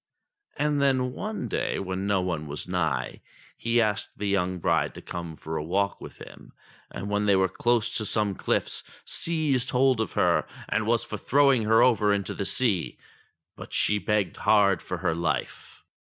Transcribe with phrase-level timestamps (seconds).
[0.57, 3.21] And then one day, when no one was nigh,
[3.55, 6.53] he asked the young bride to come for a walk with him,
[6.89, 11.17] and when they were close to some cliffs, seized hold of her, and was for
[11.19, 12.97] throwing her over into the sea.
[13.55, 15.83] But she begged hard for her life.